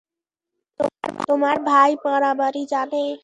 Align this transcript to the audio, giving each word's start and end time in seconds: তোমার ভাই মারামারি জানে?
তোমার 1.21 1.57
ভাই 1.69 1.91
মারামারি 2.05 2.63
জানে? 2.71 3.03